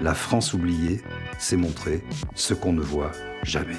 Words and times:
La 0.00 0.14
France 0.14 0.52
oubliée, 0.52 1.00
c'est 1.38 1.56
montrer 1.56 2.02
ce 2.34 2.52
qu'on 2.52 2.72
ne 2.72 2.82
voit 2.82 3.12
jamais. 3.42 3.76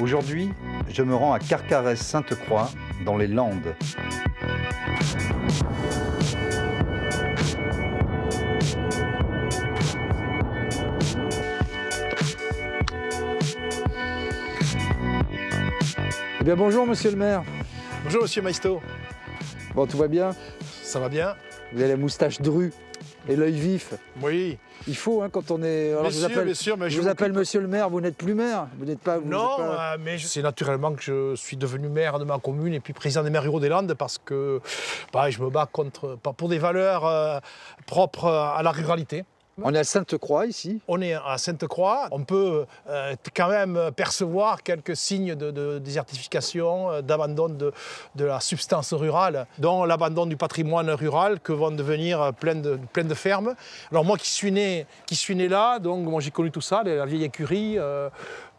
Aujourd'hui, 0.00 0.50
je 0.88 1.02
me 1.02 1.14
rends 1.14 1.32
à 1.32 1.38
Carcarès-Sainte-Croix, 1.38 2.70
dans 3.04 3.16
les 3.16 3.26
Landes. 3.26 3.74
Eh 16.44 16.48
bien 16.48 16.56
bonjour 16.56 16.86
monsieur 16.86 17.10
le 17.10 17.16
maire. 17.16 17.42
Bonjour 18.04 18.22
monsieur 18.22 18.42
Maisto. 18.42 18.82
Bon 19.74 19.86
tout 19.86 19.96
va 19.96 20.08
bien? 20.08 20.30
Ça 20.82 21.00
va 21.00 21.08
bien 21.08 21.34
Vous 21.72 21.80
avez 21.80 21.92
la 21.92 21.96
moustache 21.96 22.40
drue 22.42 22.70
et 23.28 23.36
l'œil 23.36 23.54
vif. 23.58 23.94
Oui. 24.20 24.58
Il 24.86 24.94
faut 24.96 25.22
hein, 25.22 25.30
quand 25.32 25.50
on 25.50 25.62
est. 25.62 25.92
Alors, 25.92 26.02
bien 26.02 26.10
je 26.10 26.14
vous 26.16 26.20
sûr, 26.20 26.30
appelle, 26.30 26.44
bien 26.44 26.54
sûr, 26.54 26.76
mais 26.76 26.90
je 26.90 26.96
je 26.96 27.00
vous 27.00 27.08
appelle 27.08 27.28
m'occupe- 27.28 27.38
monsieur 27.40 27.60
le 27.62 27.68
maire, 27.68 27.88
vous 27.88 28.02
n'êtes 28.02 28.18
plus 28.18 28.34
maire. 28.34 28.66
Vous 28.78 28.84
n'êtes 28.84 28.98
pas. 29.00 29.16
vous 29.16 29.26
Non, 29.26 29.56
pas- 29.56 29.94
euh, 29.94 29.96
mais 29.98 30.18
je- 30.18 30.26
c'est 30.26 30.42
naturellement 30.42 30.92
que 30.92 31.00
je 31.02 31.34
suis 31.34 31.56
devenu 31.56 31.88
maire 31.88 32.18
de 32.18 32.24
ma 32.24 32.38
commune 32.38 32.74
et 32.74 32.80
puis 32.80 32.92
président 32.92 33.22
des 33.22 33.30
maires 33.30 33.44
ruraux 33.44 33.60
des 33.60 33.70
Landes 33.70 33.94
parce 33.94 34.18
que 34.18 34.60
bah, 35.14 35.30
je 35.30 35.40
me 35.42 35.48
bats 35.48 35.66
contre, 35.70 36.18
pour 36.36 36.50
des 36.50 36.58
valeurs 36.58 37.06
euh, 37.06 37.38
propres 37.86 38.26
à 38.28 38.62
la 38.62 38.72
ruralité. 38.72 39.24
On 39.62 39.72
est 39.74 39.78
à 39.78 39.84
Sainte-Croix 39.84 40.46
ici. 40.46 40.80
On 40.88 41.00
est 41.00 41.14
à 41.14 41.38
Sainte-Croix, 41.38 42.08
on 42.10 42.24
peut 42.24 42.66
euh, 42.88 43.14
quand 43.36 43.48
même 43.48 43.90
percevoir 43.94 44.62
quelques 44.62 44.96
signes 44.96 45.34
de, 45.34 45.50
de 45.50 45.78
désertification, 45.78 46.90
euh, 46.90 47.02
d'abandon 47.02 47.48
de, 47.48 47.72
de 48.16 48.24
la 48.24 48.40
substance 48.40 48.92
rurale, 48.92 49.46
dont 49.58 49.84
l'abandon 49.84 50.26
du 50.26 50.36
patrimoine 50.36 50.90
rural 50.90 51.40
que 51.40 51.52
vont 51.52 51.70
devenir 51.70 52.32
plein 52.34 52.56
de, 52.56 52.78
plein 52.92 53.04
de 53.04 53.14
fermes. 53.14 53.54
Alors 53.90 54.04
moi 54.04 54.18
qui 54.18 54.28
suis 54.28 54.50
né, 54.50 54.86
qui 55.06 55.14
suis 55.14 55.36
né 55.36 55.48
là, 55.48 55.78
donc 55.78 56.04
moi 56.04 56.20
j'ai 56.20 56.30
connu 56.30 56.50
tout 56.50 56.60
ça, 56.60 56.82
la 56.82 57.06
vieille 57.06 57.24
écurie. 57.24 57.78
euh, 57.78 58.08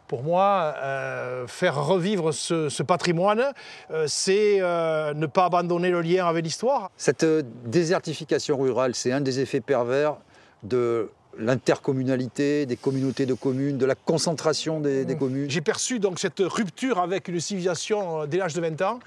pour 0.08 0.22
moi, 0.22 0.74
euh, 0.76 1.48
faire 1.48 1.84
revivre 1.84 2.32
ce, 2.32 2.68
ce 2.68 2.84
patrimoine, 2.84 3.42
euh, 3.90 4.04
c'est 4.06 4.58
euh, 4.60 5.12
ne 5.14 5.26
pas 5.26 5.46
abandonner 5.46 5.90
le 5.90 6.00
lien 6.00 6.26
avec 6.26 6.44
l'histoire. 6.44 6.92
Cette 6.96 7.26
désertification 7.68 8.56
rurale, 8.56 8.94
c'est 8.94 9.10
un 9.10 9.20
des 9.20 9.40
effets 9.40 9.60
pervers 9.60 10.14
de 10.62 11.10
l'intercommunalité, 11.38 12.64
des 12.64 12.76
communautés 12.76 13.26
de 13.26 13.34
communes, 13.34 13.76
de 13.76 13.84
la 13.84 13.94
concentration 13.94 14.80
des, 14.80 15.04
des 15.04 15.16
communes. 15.16 15.50
J'ai 15.50 15.60
perçu 15.60 15.98
donc 15.98 16.18
cette 16.18 16.40
rupture 16.40 16.98
avec 16.98 17.28
une 17.28 17.40
civilisation 17.40 18.22
euh, 18.22 18.26
dès 18.26 18.38
l'âge 18.38 18.54
de 18.54 18.60
20 18.60 18.80
ans. 18.82 19.00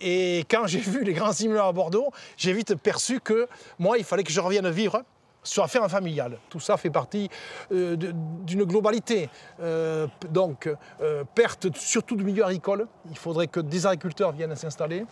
Et 0.00 0.44
quand 0.50 0.66
j'ai 0.66 0.78
vu 0.78 1.04
les 1.04 1.12
grands 1.12 1.32
immeubles 1.32 1.60
à 1.60 1.72
Bordeaux, 1.72 2.10
j'ai 2.36 2.52
vite 2.52 2.74
perçu 2.74 3.20
que 3.20 3.48
moi, 3.78 3.98
il 3.98 4.04
fallait 4.04 4.24
que 4.24 4.32
je 4.32 4.40
revienne 4.40 4.68
vivre 4.70 5.02
sur 5.46 5.62
la 5.62 5.68
ferme 5.68 5.88
familiale. 5.88 6.38
Tout 6.50 6.60
ça 6.60 6.76
fait 6.76 6.90
partie 6.90 7.30
euh, 7.72 7.96
d'une 7.96 8.64
globalité. 8.64 9.30
Euh, 9.60 10.06
donc, 10.30 10.68
euh, 11.00 11.24
perte 11.34 11.74
surtout 11.76 12.16
du 12.16 12.24
milieu 12.24 12.44
agricole. 12.44 12.86
Il 13.10 13.16
faudrait 13.16 13.46
que 13.46 13.60
des 13.60 13.86
agriculteurs 13.86 14.32
viennent 14.32 14.56
s'installer. 14.56 15.04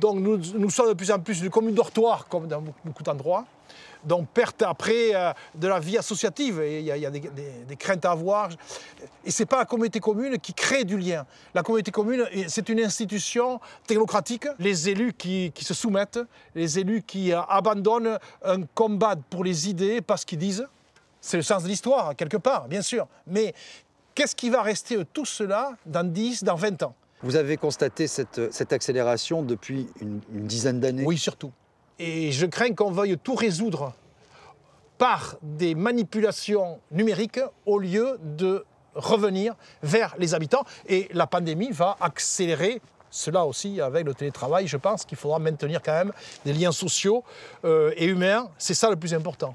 Donc, 0.00 0.20
nous, 0.20 0.36
nous 0.36 0.70
sommes 0.70 0.88
de 0.88 0.94
plus 0.94 1.10
en 1.10 1.18
plus 1.18 1.42
une 1.42 1.50
commune 1.50 1.74
dortoir, 1.74 2.28
comme 2.28 2.46
dans 2.46 2.62
beaucoup 2.84 3.02
d'endroits. 3.02 3.44
Donc, 4.04 4.28
perte 4.28 4.60
après 4.62 5.14
euh, 5.14 5.32
de 5.54 5.66
la 5.66 5.80
vie 5.80 5.96
associative. 5.96 6.62
Il 6.64 6.82
y 6.82 6.90
a, 6.90 6.96
il 6.96 7.02
y 7.02 7.06
a 7.06 7.10
des, 7.10 7.20
des- 7.20 7.64
des 7.66 7.76
craintes 7.76 8.04
à 8.04 8.10
avoir. 8.10 8.50
Et 9.24 9.30
ce 9.30 9.42
n'est 9.42 9.46
pas 9.46 9.58
la 9.58 9.64
communauté 9.64 9.98
commune 10.00 10.38
qui 10.38 10.52
crée 10.52 10.84
du 10.84 10.98
lien. 10.98 11.24
La 11.54 11.62
communauté 11.62 11.90
commune, 11.90 12.26
c'est 12.48 12.68
une 12.68 12.80
institution 12.80 13.60
technocratique. 13.86 14.46
Les 14.58 14.88
élus 14.90 15.14
qui, 15.14 15.52
qui 15.54 15.64
se 15.64 15.72
soumettent, 15.72 16.20
les 16.54 16.78
élus 16.78 17.02
qui 17.02 17.32
euh, 17.32 17.40
abandonnent 17.48 18.18
un 18.44 18.62
combat 18.74 19.16
pour 19.30 19.42
les 19.44 19.68
idées 19.70 20.00
parce 20.02 20.24
qu'ils 20.24 20.38
disent. 20.38 20.66
C'est 21.22 21.38
le 21.38 21.42
sens 21.42 21.62
de 21.62 21.68
l'histoire, 21.68 22.14
quelque 22.14 22.36
part, 22.36 22.68
bien 22.68 22.82
sûr. 22.82 23.06
Mais 23.26 23.54
qu'est-ce 24.14 24.36
qui 24.36 24.50
va 24.50 24.60
rester 24.60 24.98
de 24.98 25.04
tout 25.04 25.24
cela 25.24 25.72
dans 25.86 26.06
10, 26.06 26.44
dans 26.44 26.54
20 26.56 26.82
ans? 26.82 26.94
Vous 27.22 27.36
avez 27.36 27.56
constaté 27.56 28.06
cette, 28.06 28.52
cette 28.52 28.74
accélération 28.74 29.42
depuis 29.42 29.86
une, 30.02 30.20
une 30.34 30.46
dizaine 30.46 30.80
d'années? 30.80 31.04
Oui, 31.06 31.16
surtout. 31.16 31.50
Et 31.98 32.32
je 32.32 32.46
crains 32.46 32.74
qu'on 32.74 32.90
veuille 32.90 33.16
tout 33.18 33.34
résoudre 33.34 33.92
par 34.98 35.36
des 35.42 35.74
manipulations 35.74 36.80
numériques 36.90 37.40
au 37.66 37.78
lieu 37.78 38.18
de 38.22 38.64
revenir 38.94 39.54
vers 39.82 40.14
les 40.18 40.34
habitants. 40.34 40.64
Et 40.86 41.08
la 41.12 41.26
pandémie 41.26 41.70
va 41.70 41.96
accélérer 42.00 42.80
cela 43.10 43.44
aussi 43.44 43.80
avec 43.80 44.04
le 44.06 44.14
télétravail. 44.14 44.66
Je 44.66 44.76
pense 44.76 45.04
qu'il 45.04 45.16
faudra 45.16 45.38
maintenir 45.38 45.80
quand 45.82 45.92
même 45.92 46.12
des 46.44 46.52
liens 46.52 46.72
sociaux 46.72 47.22
euh, 47.64 47.92
et 47.96 48.06
humains. 48.06 48.48
C'est 48.58 48.74
ça 48.74 48.90
le 48.90 48.96
plus 48.96 49.14
important. 49.14 49.54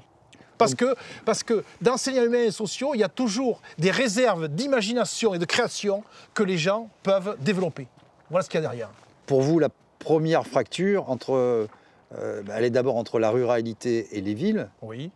Parce 0.56 0.74
que, 0.74 0.94
parce 1.24 1.42
que 1.42 1.64
dans 1.80 1.96
ces 1.96 2.12
liens 2.12 2.24
humains 2.24 2.44
et 2.44 2.50
sociaux, 2.50 2.94
il 2.94 2.98
y 3.00 3.04
a 3.04 3.08
toujours 3.08 3.62
des 3.78 3.90
réserves 3.90 4.48
d'imagination 4.48 5.32
et 5.32 5.38
de 5.38 5.46
création 5.46 6.04
que 6.34 6.42
les 6.42 6.58
gens 6.58 6.90
peuvent 7.02 7.36
développer. 7.40 7.86
Voilà 8.28 8.44
ce 8.44 8.50
qu'il 8.50 8.60
y 8.60 8.64
a 8.64 8.68
derrière. 8.68 8.90
Pour 9.24 9.40
vous, 9.40 9.58
la 9.58 9.70
première 9.98 10.46
fracture 10.46 11.08
entre, 11.10 11.66
euh, 12.18 12.42
bah, 12.42 12.54
elle 12.56 12.64
est 12.64 12.70
d'abord 12.70 12.96
entre 12.96 13.18
la 13.18 13.30
ruralité 13.30 14.08
et 14.12 14.20
les 14.20 14.34
villes. 14.34 14.68
Oui. 14.82 15.10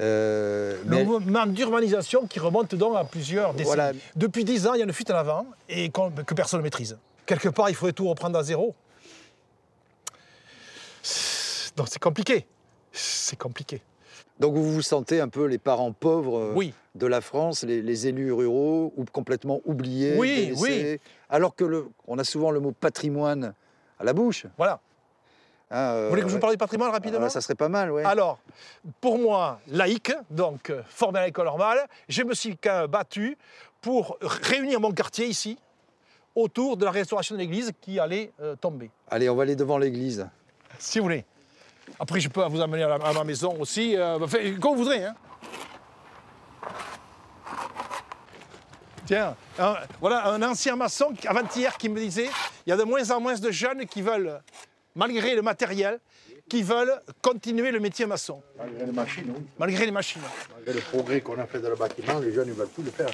Euh, 0.00 0.76
Le 0.86 1.04
mouvement 1.04 1.46
d'urbanisation 1.46 2.26
qui 2.26 2.38
remonte 2.40 2.74
donc 2.74 2.96
à 2.96 3.04
plusieurs 3.04 3.52
décennies. 3.52 3.66
Voilà. 3.66 3.92
Depuis 4.16 4.44
dix 4.44 4.66
ans, 4.66 4.74
il 4.74 4.78
y 4.78 4.80
a 4.80 4.84
une 4.84 4.92
fuite 4.92 5.10
en 5.10 5.16
avant 5.16 5.46
et 5.68 5.90
que 5.90 6.34
personne 6.34 6.58
ne 6.60 6.62
maîtrise. 6.64 6.96
Quelque 7.26 7.48
part, 7.50 7.68
il 7.68 7.74
faudrait 7.76 7.92
tout 7.92 8.08
reprendre 8.08 8.38
à 8.38 8.42
zéro. 8.42 8.74
Donc 11.76 11.88
c'est 11.88 11.98
compliqué. 12.00 12.46
C'est 12.92 13.38
compliqué. 13.38 13.80
Donc 14.40 14.54
vous 14.54 14.72
vous 14.72 14.82
sentez 14.82 15.20
un 15.20 15.28
peu 15.28 15.44
les 15.44 15.58
parents 15.58 15.92
pauvres 15.92 16.38
euh, 16.38 16.52
Oui. 16.56 16.72
de 16.94 17.06
la 17.06 17.20
France, 17.20 17.62
les, 17.62 17.82
les 17.82 18.06
élus 18.06 18.32
ruraux, 18.32 18.92
ou 18.96 19.04
complètement 19.04 19.60
oubliés, 19.66 20.14
Oui, 20.16 20.46
délaissés, 20.56 21.00
alors 21.28 21.54
que 21.54 21.64
le, 21.64 21.86
on 22.08 22.18
a 22.18 22.24
souvent 22.24 22.50
le 22.50 22.58
mot 22.58 22.72
patrimoine 22.72 23.52
à 23.98 24.04
la 24.04 24.12
bouche. 24.14 24.46
Voilà. 24.56 24.80
Hein, 25.70 25.76
euh, 25.78 26.02
Vous 26.04 26.10
voulez 26.10 26.22
que 26.22 26.28
je 26.28 26.34
vous 26.34 26.40
parle 26.40 26.52
du 26.54 26.58
patrimoine 26.58 26.90
rapidement 26.90 27.28
Ça 27.28 27.40
serait 27.40 27.54
pas 27.54 27.68
mal, 27.68 27.90
oui. 27.90 28.02
Alors, 28.04 28.38
pour 29.00 29.18
moi, 29.18 29.60
laïque, 29.68 30.12
donc 30.30 30.70
euh, 30.70 30.82
formé 30.88 31.18
à 31.20 31.26
l'école 31.26 31.46
normale, 31.46 31.86
je 32.08 32.22
me 32.22 32.34
suis 32.34 32.56
quand 32.56 32.86
battu 32.88 33.36
pour 33.80 34.16
réunir 34.20 34.80
mon 34.80 34.92
quartier 34.92 35.26
ici 35.26 35.58
autour 36.34 36.76
de 36.76 36.84
la 36.84 36.90
restauration 36.90 37.34
de 37.34 37.40
l'église 37.40 37.72
qui 37.80 37.98
allait 37.98 38.30
euh, 38.40 38.54
tomber. 38.56 38.90
Allez, 39.10 39.28
on 39.28 39.34
va 39.36 39.42
aller 39.42 39.56
devant 39.56 39.78
l'église. 39.78 40.28
Si 40.78 40.98
vous 40.98 41.04
voulez. 41.04 41.24
Après, 41.98 42.20
je 42.20 42.28
peux 42.28 42.42
vous 42.44 42.60
amener 42.60 42.84
à, 42.84 42.88
la- 42.88 43.04
à 43.06 43.12
ma 43.12 43.24
maison 43.24 43.56
aussi, 43.58 43.96
euh, 43.96 44.18
enfin, 44.22 44.38
comme 44.60 44.72
vous 44.76 44.84
voudrez. 44.84 45.04
hein. 45.04 45.14
Tiens, 49.06 49.34
un- 49.58 49.76
voilà 50.00 50.28
un 50.28 50.40
ancien 50.42 50.76
maçon 50.76 51.12
avant-hier 51.26 51.76
qui 51.76 51.88
me 51.88 51.98
disait 51.98 52.30
il 52.64 52.70
y 52.70 52.72
a 52.72 52.76
de 52.76 52.84
moins 52.84 53.10
en 53.10 53.20
moins 53.20 53.34
de 53.34 53.50
jeunes 53.50 53.84
qui 53.86 54.02
veulent, 54.02 54.40
malgré 55.00 55.34
le 55.34 55.40
matériel, 55.42 55.98
qui 56.48 56.62
veulent 56.62 57.00
continuer 57.22 57.70
le 57.70 57.80
métier 57.80 58.04
maçon, 58.06 58.42
Malgré 58.58 58.84
les 58.86 58.92
machines, 58.92 59.32
oui. 59.34 59.42
malgré 59.58 59.86
les 59.86 59.92
machines. 59.92 60.20
Malgré 60.54 60.74
le 60.74 60.80
progrès 60.80 61.20
qu'on 61.22 61.38
a 61.38 61.46
fait 61.46 61.60
dans 61.60 61.70
le 61.70 61.76
bâtiment, 61.76 62.18
les 62.18 62.32
jeunes 62.32 62.48
ils 62.48 62.54
veulent 62.54 62.74
tout 62.74 62.82
le 62.82 62.90
faire. 62.90 63.10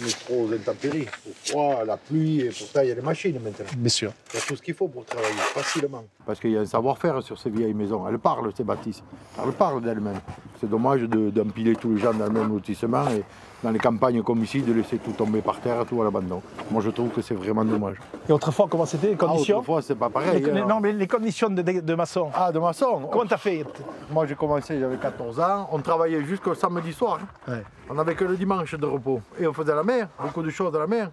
On 0.00 0.06
est 0.06 0.24
trop 0.24 0.46
aux 0.48 0.52
intempéries. 0.52 1.06
Au 1.28 1.30
froid, 1.44 1.84
la 1.84 1.96
pluie, 1.96 2.40
et 2.40 2.48
pourtant 2.50 2.80
il 2.82 2.88
y 2.88 2.92
a 2.92 2.94
des 2.94 3.00
machines 3.02 3.38
maintenant. 3.42 3.66
Bien 3.76 3.88
sûr. 3.88 4.12
Il 4.32 4.36
y 4.36 4.42
a 4.42 4.46
tout 4.46 4.56
ce 4.56 4.62
qu'il 4.62 4.74
faut 4.74 4.88
pour 4.88 5.04
travailler 5.04 5.32
facilement. 5.34 6.04
Parce 6.26 6.40
qu'il 6.40 6.50
y 6.50 6.56
a 6.56 6.60
un 6.60 6.66
savoir-faire 6.66 7.22
sur 7.22 7.38
ces 7.38 7.50
vieilles 7.50 7.74
maisons. 7.74 8.06
Elles 8.08 8.18
parlent, 8.18 8.50
ces 8.56 8.64
bâtisses. 8.64 9.02
Elles 9.42 9.52
parlent 9.52 9.82
d'elles-mêmes. 9.82 10.20
C'est 10.60 10.68
dommage 10.70 11.02
de- 11.02 11.30
d'empiler 11.30 11.74
tous 11.76 11.94
les 11.94 12.00
gens 12.00 12.14
dans 12.14 12.24
le 12.26 12.30
même 12.32 12.48
lotissement 12.52 13.06
et 13.10 13.22
dans 13.62 13.70
les 13.70 13.78
campagnes 13.78 14.22
comme 14.22 14.42
ici, 14.44 14.60
de 14.60 14.72
laisser 14.74 14.98
tout 14.98 15.12
tomber 15.12 15.40
par 15.40 15.58
terre, 15.60 15.84
tout 15.88 16.00
à 16.00 16.04
l'abandon. 16.04 16.42
Moi, 16.70 16.82
je 16.82 16.90
trouve 16.90 17.08
que 17.10 17.22
c'est 17.22 17.34
vraiment 17.34 17.64
dommage. 17.64 17.96
Et 18.28 18.32
autrefois, 18.32 18.66
comment 18.70 18.84
c'était 18.84 19.06
les 19.08 19.12
Ah, 19.14 19.24
conditions 19.26 19.56
autrefois, 19.58 19.80
c'est 19.80 19.94
pas 19.94 20.08
Les- 20.08 20.12
pareil. 20.12 20.42
les- 20.42 20.60
hein. 20.60 20.66
Non, 20.68 20.80
mais 20.80 20.92
les 20.92 21.06
conditions 21.06 21.48
de, 21.48 21.62
de- 21.62 21.80
de 21.80 21.94
maçon. 21.94 22.28
Ah, 22.34 22.52
de 22.52 22.58
maçon 22.58 23.08
Comment 23.10 23.24
t'as 23.26 23.38
fait 23.38 23.64
Moi, 24.10 24.26
j'ai 24.26 24.34
commencé, 24.34 24.78
j'avais 24.78 24.96
14 24.98 25.40
ans. 25.40 25.68
On 25.72 25.78
travaillait 25.78 26.22
jusqu'au 26.24 26.54
samedi 26.54 26.92
soir. 26.92 27.20
Ouais. 27.48 27.62
On 27.88 27.94
n'avait 27.94 28.14
que 28.14 28.24
le 28.24 28.36
dimanche 28.36 28.74
de 28.74 28.86
repos. 28.86 29.20
Et 29.38 29.46
on 29.46 29.52
faisait 29.52 29.74
la 29.74 29.82
mer, 29.84 30.08
beaucoup 30.20 30.42
de 30.42 30.50
choses 30.50 30.74
à 30.74 30.78
la 30.78 30.86
mer. 30.86 31.10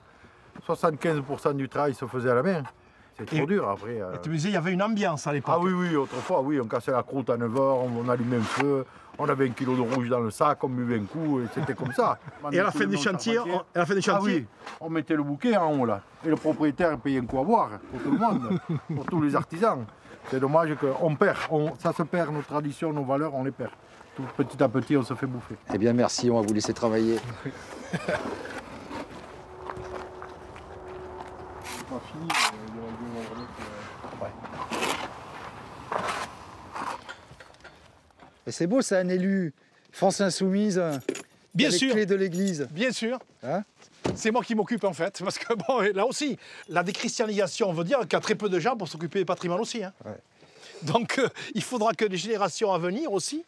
75% 0.68 1.54
du 1.56 1.70
travail 1.70 1.94
se 1.94 2.06
faisait 2.06 2.30
à 2.30 2.36
la 2.36 2.44
mer. 2.44 2.64
C'est 3.18 3.26
trop 3.26 3.36
Et- 3.38 3.46
dur 3.46 3.70
après. 3.70 4.02
euh. 4.02 4.14
Tu 4.24 4.30
me 4.30 4.36
disais, 4.36 4.50
il 4.50 4.54
y 4.54 4.58
avait 4.58 4.72
une 4.74 4.82
ambiance 4.82 5.28
à 5.28 5.34
l'époque. 5.34 5.54
Ah 5.58 5.60
oui, 5.62 5.72
oui, 5.74 5.96
autrefois, 5.96 6.42
oui, 6.42 6.60
on 6.60 6.66
cassait 6.66 6.92
la 6.92 7.04
croûte 7.04 7.30
à 7.30 7.38
9h, 7.38 7.60
on, 7.60 7.90
on 8.06 8.10
allumait 8.10 8.38
un 8.38 8.42
feu, 8.42 8.86
on 9.18 9.28
avait 9.30 9.48
un 9.48 9.52
kilo 9.52 9.76
de 9.76 9.82
rouge 9.82 10.10
dans 10.10 10.20
le 10.20 10.32
sac, 10.32 10.64
on 10.64 10.70
buvait 10.70 10.98
un 11.00 11.04
coup, 11.04 11.40
et 11.42 11.46
c'était 11.54 11.74
comme 11.74 11.92
ça. 11.92 12.18
Et 12.52 12.60
à 12.60 12.64
la 12.64 12.72
fin 12.72 12.86
du 12.86 12.98
chantier, 12.98 13.38
on, 13.40 13.58
à 13.60 13.64
la 13.76 13.86
fin 13.86 13.96
du 13.96 14.02
Ah 14.10 14.20
oui, 14.22 14.46
on 14.80 14.90
mettait 14.90 15.16
le 15.16 15.24
bouquet 15.24 15.56
en 15.58 15.72
haut 15.80 15.86
là. 15.86 16.02
Et 16.26 16.30
le 16.30 16.36
propriétaire 16.36 16.98
payait 16.98 17.20
un 17.20 17.26
coup 17.26 17.40
à 17.40 17.44
boire 17.44 17.70
pour 17.92 18.02
tout 18.02 18.12
le 18.12 18.18
monde, 18.18 18.60
pour 18.96 19.06
tous 19.06 19.22
les 19.22 19.36
artisans. 19.36 19.86
C'est 20.30 20.40
dommage 20.40 20.76
qu'on 20.76 21.16
perd, 21.16 21.38
on- 21.50 21.76
ça 21.80 21.92
se 21.94 22.04
perd, 22.04 22.34
nos 22.34 22.42
traditions, 22.42 22.94
nos 22.94 23.04
valeurs, 23.04 23.34
on 23.36 23.44
les 23.44 23.52
perd. 23.52 23.72
Tout 24.16 24.24
petit 24.38 24.62
à 24.64 24.68
petit, 24.70 24.96
on 24.98 25.04
se 25.04 25.14
fait 25.14 25.26
bouffer. 25.28 25.56
Eh 25.74 25.78
bien, 25.78 25.94
merci, 25.94 26.30
on 26.32 26.40
va 26.40 26.46
vous 26.48 26.54
laisser 26.54 26.74
travailler. 26.74 27.18
Et 38.48 38.52
c'est 38.52 38.68
beau, 38.68 38.82
c'est 38.82 38.98
un 38.98 39.08
élu 39.10 39.54
France 39.92 40.22
Insoumise. 40.22 40.80
euh, 40.80 40.98
Bien 41.54 41.70
sûr. 41.70 41.90
Les 41.90 41.94
clés 41.94 42.06
de 42.06 42.16
l'église. 42.16 42.68
bien 42.72 42.92
sûr. 42.92 43.20
Hein 43.44 43.64
c'est 44.16 44.32
moi 44.32 44.42
qui 44.44 44.56
m'occupe 44.56 44.84
en 44.84 44.94
fait, 44.94 45.22
parce 45.24 45.38
que 45.38 45.54
bon, 45.54 45.80
là 45.94 46.06
aussi, 46.06 46.38
la 46.70 46.82
déchristianisation 46.84 47.72
veut 47.72 47.84
dire 47.84 48.00
qu'il 48.00 48.14
y 48.14 48.16
a 48.16 48.20
très 48.20 48.36
peu 48.36 48.50
de 48.50 48.60
gens 48.60 48.76
pour 48.76 48.88
s'occuper 48.88 49.20
des 49.20 49.26
patrimoines 49.26 49.60
aussi. 49.60 49.84
hein. 49.84 49.94
Ouais. 50.06 50.18
Donc 50.84 51.20
euh, 51.20 51.30
il 51.54 51.62
faudra 51.64 51.94
que 51.94 52.06
les 52.06 52.18
générations 52.18 52.74
à 52.74 52.80
venir 52.80 53.12
aussi 53.12 53.44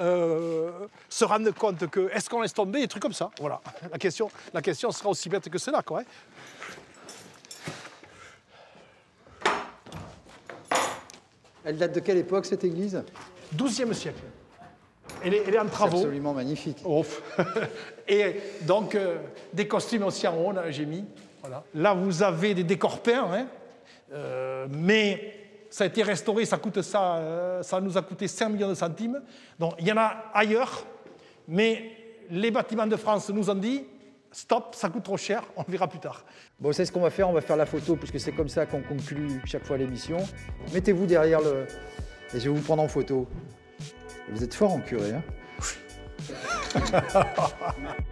euh, 0.00 0.70
se 1.08 1.24
rendent 1.24 1.52
compte 1.52 1.86
que 1.88 2.10
est-ce 2.12 2.28
qu'on 2.28 2.40
laisse 2.42 2.54
tomber 2.54 2.80
des 2.80 2.88
trucs 2.88 3.02
comme 3.02 3.12
ça? 3.12 3.30
Voilà. 3.38 3.60
La 3.92 3.98
question, 3.98 4.30
la 4.52 4.60
question 4.62 4.90
sera 4.90 5.10
aussi 5.10 5.28
bête 5.28 5.48
que 5.48 5.58
cela, 5.58 5.82
quoi. 5.82 6.00
hein. 6.00 6.04
Elle 11.64 11.76
date 11.76 11.94
de 11.94 12.00
quelle 12.00 12.18
époque 12.18 12.46
cette 12.46 12.64
église? 12.64 13.02
12e 13.56 13.92
siècle. 13.92 14.22
Elle 15.24 15.34
est, 15.34 15.42
elle 15.46 15.54
est 15.54 15.58
en 15.58 15.64
C'est 15.64 15.70
travaux. 15.70 15.96
absolument 15.98 16.32
magnifique. 16.32 16.78
Ouf. 16.84 17.22
Et 18.08 18.36
donc, 18.62 18.94
euh, 18.94 19.18
des 19.52 19.68
costumes 19.68 20.04
aussi 20.04 20.26
en 20.26 20.36
haut, 20.36 20.52
j'ai 20.70 20.86
mis. 20.86 21.04
Voilà. 21.40 21.64
Là, 21.74 21.94
vous 21.94 22.22
avez 22.22 22.54
des 22.54 22.64
décors 22.64 23.00
peints, 23.00 23.28
hein. 23.32 23.46
Euh, 24.12 24.66
mais 24.70 25.34
ça 25.70 25.84
a 25.84 25.86
été 25.86 26.02
restauré, 26.02 26.44
ça, 26.44 26.58
coûte 26.58 26.82
ça, 26.82 27.16
euh, 27.16 27.62
ça 27.62 27.80
nous 27.80 27.96
a 27.96 28.02
coûté 28.02 28.28
5 28.28 28.50
millions 28.50 28.68
de 28.68 28.74
centimes. 28.74 29.22
Donc, 29.58 29.74
il 29.78 29.86
y 29.86 29.92
en 29.92 29.96
a 29.96 30.24
ailleurs, 30.34 30.84
mais 31.48 31.92
les 32.28 32.50
bâtiments 32.50 32.86
de 32.86 32.96
France 32.96 33.30
nous 33.30 33.48
ont 33.48 33.54
dit 33.54 33.84
stop, 34.32 34.74
ça 34.74 34.88
coûte 34.88 35.04
trop 35.04 35.16
cher, 35.16 35.44
on 35.56 35.62
verra 35.68 35.86
plus 35.88 36.00
tard. 36.00 36.24
Bon, 36.58 36.72
c'est 36.72 36.84
ce 36.84 36.92
qu'on 36.92 37.00
va 37.00 37.10
faire, 37.10 37.28
on 37.28 37.32
va 37.32 37.40
faire 37.40 37.56
la 37.56 37.66
photo, 37.66 37.96
puisque 37.96 38.18
c'est 38.18 38.32
comme 38.32 38.48
ça 38.48 38.66
qu'on 38.66 38.82
conclut 38.82 39.40
chaque 39.44 39.64
fois 39.64 39.76
l'émission. 39.76 40.18
Mettez-vous 40.72 41.06
derrière 41.06 41.40
le... 41.40 41.66
Et 42.34 42.40
je 42.40 42.50
vais 42.50 42.56
vous 42.56 42.62
prendre 42.62 42.82
en 42.82 42.88
photo. 42.88 43.28
Vous 44.30 44.42
êtes 44.42 44.54
fort 44.54 44.72
en 44.72 44.80
curé, 44.80 45.12
hein 45.12 45.22